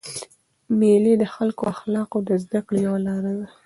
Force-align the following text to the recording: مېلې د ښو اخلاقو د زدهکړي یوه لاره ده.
مېلې 0.79 1.13
د 1.21 1.23
ښو 1.33 1.47
اخلاقو 1.73 2.17
د 2.27 2.29
زدهکړي 2.43 2.79
یوه 2.87 2.99
لاره 3.07 3.31
ده. 3.39 3.47